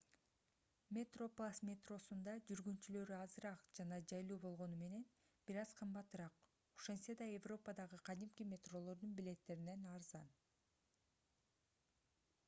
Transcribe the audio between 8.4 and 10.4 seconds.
метролордун билеттеринен арзан